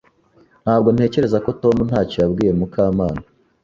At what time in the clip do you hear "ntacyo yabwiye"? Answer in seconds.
1.89-2.51